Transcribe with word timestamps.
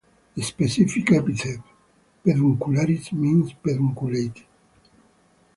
The 0.33 0.41
specific 0.41 1.11
epithet 1.11 1.59
("peduncularis") 2.25 3.11
means 3.11 3.53
"pedunculate". 3.53 4.43